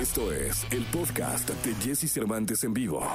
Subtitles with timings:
[0.00, 3.06] Esto es el podcast de Jesse Cervantes en vivo.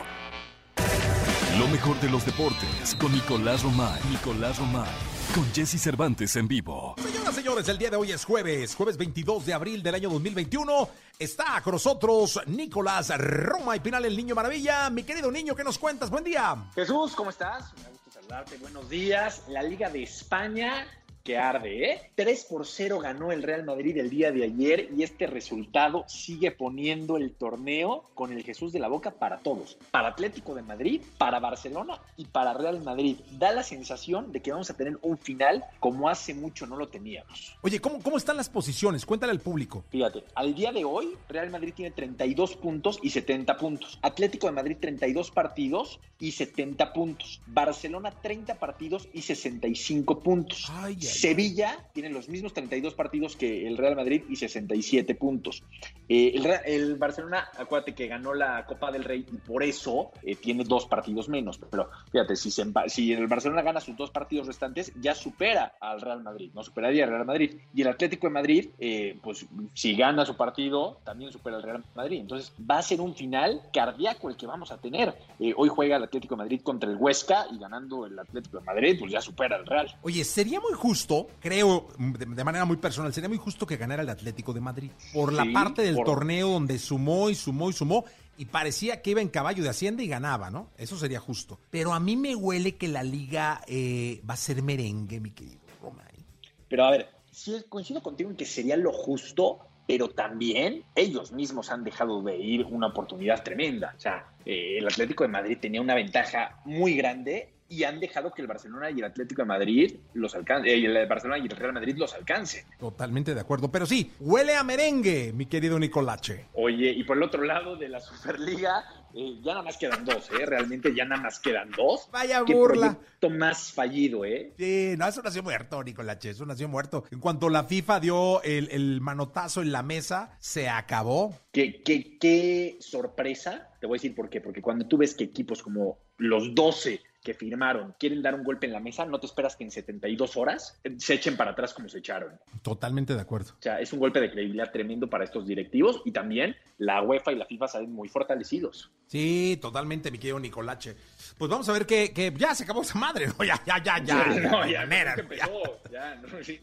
[1.58, 4.00] Lo mejor de los deportes con Nicolás Romay.
[4.12, 4.94] Nicolás Romay.
[5.34, 6.94] Con Jesse Cervantes en vivo.
[7.00, 10.12] Señoras y señores, el día de hoy es jueves, jueves 22 de abril del año
[10.12, 10.88] 2021.
[11.18, 14.88] Está con nosotros Nicolás Roma y Pinal, el niño maravilla.
[14.92, 16.12] Mi querido niño, ¿qué nos cuentas?
[16.12, 16.70] Buen día.
[16.76, 17.74] Jesús, ¿cómo estás?
[17.82, 18.58] Me gusta saludarte.
[18.58, 19.42] Buenos días.
[19.48, 20.86] La Liga de España
[21.26, 22.12] que arde, ¿eh?
[22.14, 26.52] 3 por 0 ganó el Real Madrid el día de ayer y este resultado sigue
[26.52, 29.76] poniendo el torneo con el Jesús de la Boca para todos.
[29.90, 33.18] Para Atlético de Madrid, para Barcelona y para Real Madrid.
[33.32, 36.90] Da la sensación de que vamos a tener un final como hace mucho no lo
[36.90, 37.58] teníamos.
[37.64, 39.04] Oye, ¿cómo, cómo están las posiciones?
[39.04, 39.84] Cuéntale al público.
[39.90, 43.98] Fíjate, al día de hoy Real Madrid tiene 32 puntos y 70 puntos.
[44.04, 47.42] Atlético de Madrid 32 partidos y 70 puntos.
[47.48, 50.68] Barcelona 30 partidos y 65 puntos.
[50.70, 55.64] Ay, ay, Sevilla tiene los mismos 32 partidos que el Real Madrid y 67 puntos.
[56.08, 60.36] Eh, el, el Barcelona, acuérdate que ganó la Copa del Rey y por eso eh,
[60.36, 61.60] tiene dos partidos menos.
[61.70, 66.02] Pero fíjate, si, se si el Barcelona gana sus dos partidos restantes, ya supera al
[66.02, 67.56] Real Madrid, no superaría al Real Madrid.
[67.74, 71.84] Y el Atlético de Madrid, eh, pues si gana su partido, también supera al Real
[71.96, 72.20] Madrid.
[72.20, 75.14] Entonces va a ser un final cardíaco el que vamos a tener.
[75.40, 78.66] Eh, hoy juega el Atlético de Madrid contra el Huesca y ganando el Atlético de
[78.66, 79.96] Madrid, pues ya supera al Real.
[80.02, 81.05] Oye, sería muy justo,
[81.40, 84.92] creo, de, manera muy personal, sería muy justo que ganara el Atlético de Madrid.
[85.14, 88.06] Por la parte del por- torneo donde sumó y sumó y sumó.
[88.38, 90.70] Y parecía que iba en caballo de Hacienda y ganaba, ¿no?
[90.78, 91.60] Eso sería justo.
[91.70, 95.62] Pero a mí me huele que la liga eh, va a ser merengue, mi querido
[95.82, 96.26] Romay.
[96.68, 101.72] Pero a ver, sí coincido contigo en que sería lo justo, pero también ellos mismos
[101.72, 103.94] han dejado de ir una oportunidad tremenda.
[103.96, 108.32] O sea, eh, el Atlético de Madrid tenía una ventaja muy grande y han dejado
[108.32, 111.74] que el Barcelona y el Atlético de Madrid los alcancen, el Barcelona y el Real
[111.74, 112.66] Madrid los alcancen.
[112.80, 113.72] Totalmente de acuerdo.
[113.72, 116.46] Pero sí, huele a merengue, mi querido Nicolache.
[116.54, 118.84] Oye, y por el otro lado de la Superliga,
[119.16, 120.46] eh, ya nada más quedan dos, ¿eh?
[120.46, 122.08] Realmente ya nada más quedan dos.
[122.12, 122.94] Vaya Qué burla.
[122.94, 124.54] proyecto más fallido, ¿eh?
[124.58, 127.06] Sí, no, eso nació muerto, Nicolache, eso nació muerto.
[127.12, 131.36] En cuanto la FIFA dio el, el manotazo en la mesa, se acabó.
[131.52, 135.24] Qué, qué, qué sorpresa, te voy a decir por qué, porque cuando tú ves que
[135.24, 139.26] equipos como los 12 que firmaron quieren dar un golpe en la mesa, no te
[139.26, 142.40] esperas que en 72 horas se echen para atrás como se echaron.
[142.62, 143.54] Totalmente de acuerdo.
[143.60, 147.34] O sea, es un golpe de credibilidad tremendo para estos directivos y también la UEFA
[147.34, 148.92] y la FIFA salen muy fortalecidos.
[149.08, 150.96] Sí, totalmente, mi querido Nicolache.
[151.38, 153.44] Pues vamos a ver que, ya se acabó esa madre, ¿no?
[153.44, 154.34] Ya, ya, ya, ya.
[154.34, 155.50] Sí, ya, manera, no, ya.
[155.92, 156.16] Ya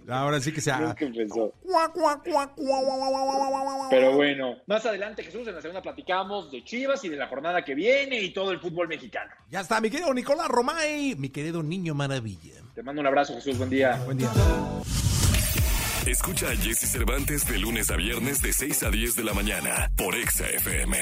[0.05, 0.95] no, Ahora sí que se ha...
[3.91, 7.65] Pero bueno, más adelante, Jesús, en la segunda platicamos de Chivas y de la jornada
[7.65, 9.31] que viene y todo el fútbol mexicano.
[9.49, 12.53] Ya está, mi querido Nicolás Romay, mi querido niño maravilla.
[12.75, 14.01] Te mando un abrazo, Jesús, buen día.
[14.05, 14.31] Buen día.
[16.07, 19.91] Escucha a Jesse Cervantes de lunes a viernes de 6 a 10 de la mañana
[19.97, 20.99] por Exa FM.